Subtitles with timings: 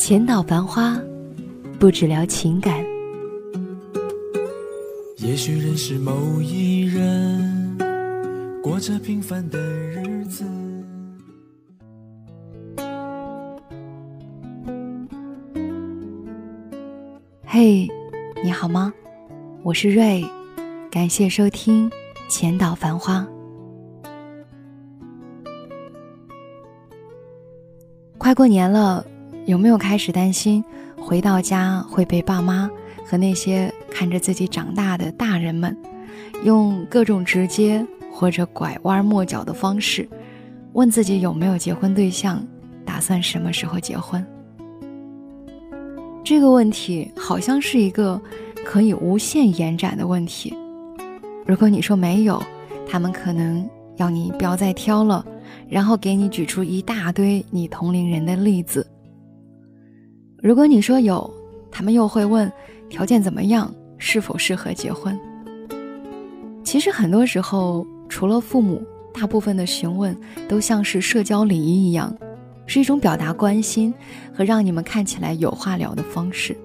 [0.00, 0.98] 浅岛繁花，
[1.78, 2.82] 不只聊情感。
[5.18, 7.76] 也许认识某一人，
[8.62, 10.42] 过着平凡的日子。
[17.44, 17.86] 嘿，
[18.42, 18.90] 你好吗？
[19.62, 20.24] 我是瑞，
[20.90, 21.90] 感谢收听
[22.26, 23.28] 《浅岛繁花》。
[28.16, 29.04] 快过年了。
[29.46, 30.64] 有没有开始担心
[30.96, 32.70] 回到家会被爸妈
[33.04, 35.76] 和那些看着自己长大的大人们，
[36.44, 40.08] 用各种直接或者拐弯抹角的方式，
[40.74, 42.46] 问自己有没有结婚对象，
[42.84, 44.24] 打算什么时候结婚？
[46.22, 48.20] 这个问题好像是一个
[48.64, 50.54] 可以无限延展的问题。
[51.44, 52.40] 如果你说没有，
[52.88, 55.24] 他们可能要你不要再挑了，
[55.68, 58.86] 然后给你举出一大堆你同龄人的例子。
[60.42, 61.30] 如果你说有，
[61.70, 62.50] 他们又会问
[62.88, 65.18] 条件怎么样，是否适合结婚。
[66.64, 70.16] 其实很多时候，除了父母，大部分的询问
[70.48, 72.16] 都像是社交礼仪一样，
[72.64, 73.92] 是一种表达关心
[74.32, 76.56] 和让你们看起来有话聊的方式。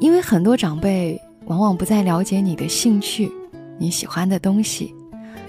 [0.00, 3.30] 因为很多长辈往往不再了解你的兴趣、
[3.78, 4.92] 你喜欢的东西，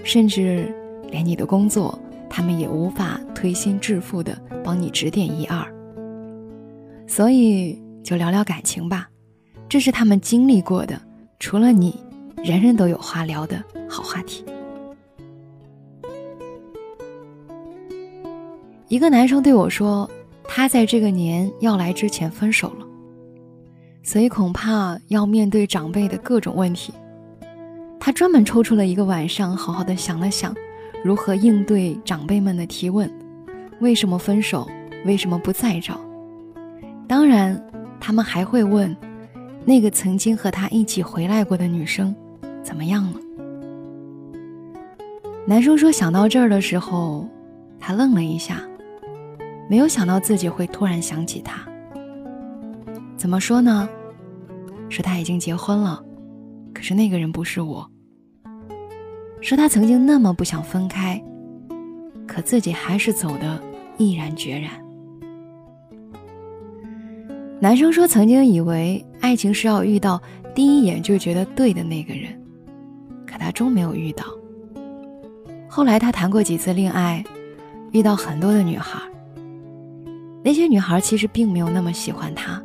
[0.04, 0.72] 甚至
[1.10, 1.98] 连你的工作，
[2.30, 5.66] 他们也无法推心置腹的帮你指点一二。
[7.14, 9.08] 所以就聊聊感情吧，
[9.68, 11.00] 这是他们经历过的，
[11.38, 11.94] 除了你，
[12.42, 14.44] 人人都有话聊的好话题。
[18.88, 20.10] 一个男生对我说，
[20.42, 22.86] 他在这个年要来之前分手了，
[24.02, 26.92] 所以恐怕要面对长辈的各种问题。
[28.00, 30.52] 他专门抽出了一个晚上，好好的想了想，
[31.04, 33.08] 如何应对长辈们的提问：
[33.78, 34.68] 为什么分手？
[35.04, 36.00] 为什么不再找？
[37.14, 37.64] 当然，
[38.00, 38.94] 他们还会问，
[39.64, 42.12] 那个曾经和他一起回来过的女生
[42.60, 43.20] 怎么样了。
[45.46, 47.28] 男生说，想到这儿的时候，
[47.78, 48.60] 他愣了一下，
[49.70, 51.64] 没有想到自己会突然想起他。
[53.16, 53.88] 怎么说呢？
[54.88, 56.02] 说他已经结婚了，
[56.74, 57.88] 可是那个人不是我。
[59.40, 61.22] 说他曾经那么不想分开，
[62.26, 63.62] 可自己还是走的
[63.98, 64.83] 毅然决然。
[67.64, 70.20] 男生说：“曾经以为爱情是要遇到
[70.54, 72.38] 第一眼就觉得对的那个人，
[73.26, 74.26] 可他终没有遇到。
[75.66, 77.24] 后来他谈过几次恋爱，
[77.90, 79.00] 遇到很多的女孩。
[80.42, 82.62] 那些女孩其实并没有那么喜欢他，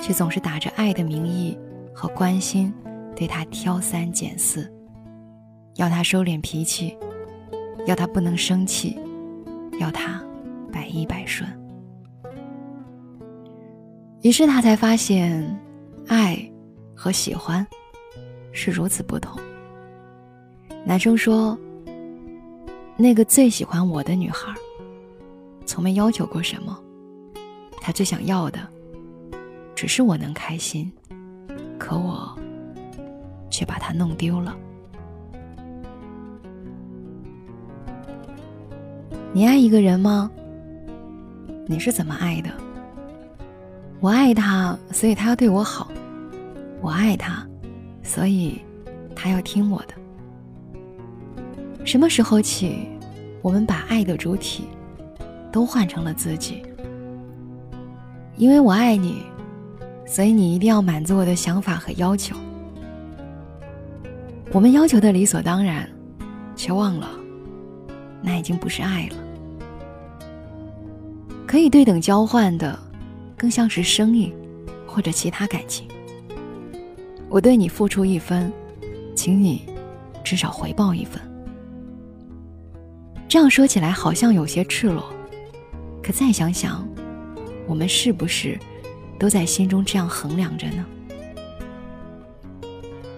[0.00, 1.56] 却总是打着爱的名义
[1.94, 2.74] 和关心，
[3.14, 4.68] 对他挑三拣四，
[5.76, 6.98] 要他收敛脾气，
[7.86, 8.98] 要他不能生气，
[9.78, 10.20] 要他
[10.72, 11.48] 百依百顺。”
[14.22, 15.58] 于是他才发现，
[16.08, 16.36] 爱
[16.94, 17.66] 和喜欢
[18.52, 19.40] 是如此不同。
[20.84, 21.56] 男生说
[22.98, 24.52] ：“那个最喜欢我的女孩，
[25.64, 26.76] 从没要求过什么，
[27.80, 28.58] 她最想要的，
[29.74, 30.90] 只是我能开心，
[31.78, 32.36] 可我
[33.50, 34.56] 却把她弄丢了。”
[39.32, 40.28] 你爱一个人吗？
[41.66, 42.50] 你是怎么爱的？
[44.00, 45.88] 我爱他，所以他要对我好；
[46.80, 47.44] 我爱他，
[48.02, 48.60] 所以
[49.14, 49.94] 他要听我的。
[51.84, 52.88] 什么时候起，
[53.42, 54.68] 我们把爱的主体
[55.50, 56.62] 都换成了自己？
[58.36, 59.24] 因为我爱你，
[60.06, 62.36] 所以你一定要满足我的想法和要求。
[64.52, 65.90] 我们要求的理所当然，
[66.54, 67.08] 却忘了，
[68.22, 69.16] 那已经不是爱了。
[71.48, 72.78] 可以对等交换的。
[73.38, 74.34] 更像是生意，
[74.86, 75.86] 或者其他感情。
[77.28, 78.52] 我对你付出一分，
[79.14, 79.62] 请你
[80.24, 81.22] 至少回报一分。
[83.28, 85.04] 这样说起来好像有些赤裸，
[86.02, 86.86] 可再想想，
[87.66, 88.58] 我们是不是
[89.18, 90.84] 都在心中这样衡量着呢？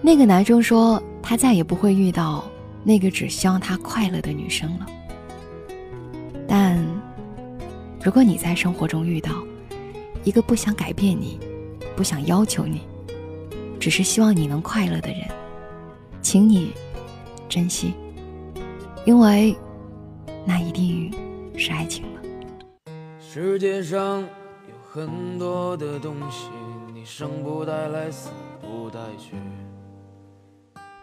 [0.01, 2.43] 那个男生说，他再也不会遇到
[2.83, 4.85] 那个只希望他快乐的女生了。
[6.47, 6.77] 但
[8.03, 9.31] 如果你在生活中遇到，
[10.23, 11.39] 一个不想改变你、
[11.95, 12.81] 不想要求你，
[13.79, 15.27] 只是希望你能快乐的人，
[16.21, 16.73] 请你
[17.49, 17.93] 珍惜，
[19.05, 19.55] 因为
[20.45, 21.11] 那一定
[21.57, 22.21] 是爱情了。
[23.19, 26.49] 世界上有很多的东西，
[26.93, 28.29] 你生不带来，死
[28.61, 29.35] 不带去。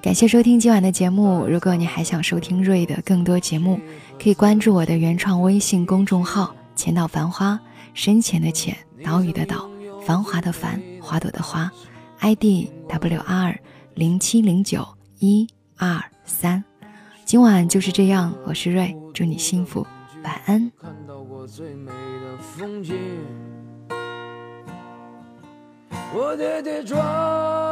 [0.00, 1.44] 感谢收听今晚的节目。
[1.46, 3.80] 如果你还想收听瑞的更多节目，
[4.22, 7.58] 可以关注我的原创微信公众号“浅岛繁花”，
[7.94, 9.68] 深浅的浅，岛屿的岛，
[10.06, 11.70] 繁华的繁，花朵的花
[12.20, 13.58] ，ID W R
[13.94, 14.86] 零七零九
[15.18, 15.46] 一
[15.76, 16.62] 二三。
[17.24, 19.86] 今晚就是这样，我是瑞，祝你幸福，
[20.22, 20.70] 晚安。
[20.80, 22.96] 看到过最美的风景，
[26.14, 27.67] 我跌跌撞撞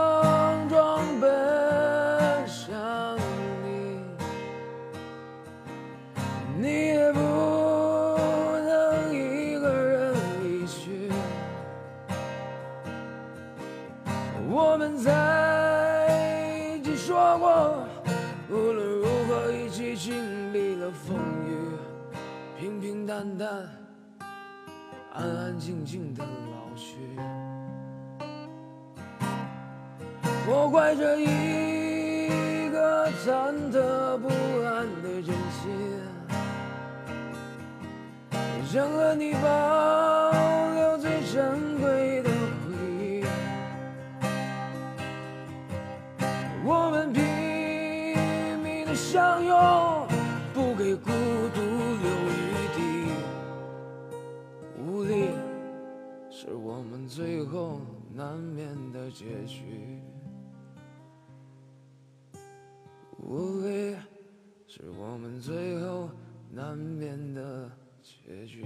[14.77, 17.89] 我们在一起说过，
[18.51, 21.17] 无论如何一起经历了风
[21.49, 21.57] 雨，
[22.61, 23.49] 平平淡淡，
[25.15, 26.99] 安安静静的老去。
[30.47, 34.29] 我怀着一个忐忑不
[34.63, 35.73] 安的真心，
[38.67, 40.31] 想和你保
[40.75, 41.66] 留最珍
[50.87, 51.11] 为孤
[51.53, 52.39] 独留余
[52.77, 52.79] 地。
[54.79, 55.31] 无力
[56.31, 57.81] 是我们最后
[58.15, 60.01] 难免的结局。
[63.19, 63.97] 无力
[64.69, 66.09] 是我们最后
[66.53, 67.69] 难免的
[68.01, 68.65] 结局。